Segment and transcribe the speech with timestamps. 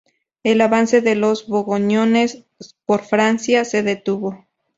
[0.41, 2.43] El avance de los borgoñones
[2.87, 4.47] por Francia se detuvo.